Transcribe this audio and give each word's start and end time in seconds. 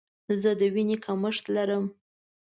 زه 0.41 0.51
د 0.59 0.61
ویني 0.73 0.97
کمښت 1.05 1.45
لرم. 1.55 1.85